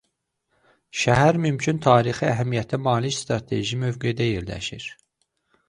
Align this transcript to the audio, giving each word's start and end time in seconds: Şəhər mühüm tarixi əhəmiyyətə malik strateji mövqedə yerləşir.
Şəhər 1.01 1.37
mühüm 1.43 1.81
tarixi 1.87 2.25
əhəmiyyətə 2.31 2.81
malik 2.87 3.17
strateji 3.19 3.81
mövqedə 3.85 4.31
yerləşir. 4.33 4.93